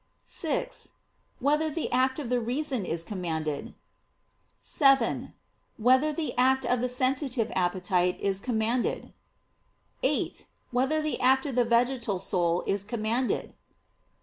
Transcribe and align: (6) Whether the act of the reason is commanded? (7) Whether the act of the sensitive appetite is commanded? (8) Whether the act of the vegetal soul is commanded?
(6) 0.25 0.93
Whether 1.37 1.69
the 1.69 1.91
act 1.91 2.17
of 2.17 2.29
the 2.29 2.39
reason 2.41 2.85
is 2.87 3.03
commanded? 3.03 3.75
(7) 4.59 5.35
Whether 5.77 6.11
the 6.11 6.35
act 6.39 6.65
of 6.65 6.81
the 6.81 6.89
sensitive 6.89 7.51
appetite 7.55 8.19
is 8.19 8.39
commanded? 8.39 9.13
(8) 10.01 10.47
Whether 10.71 11.03
the 11.03 11.19
act 11.21 11.45
of 11.45 11.53
the 11.55 11.65
vegetal 11.65 12.17
soul 12.17 12.63
is 12.65 12.83
commanded? 12.83 13.53